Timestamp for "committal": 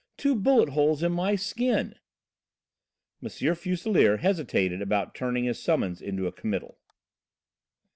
6.31-6.79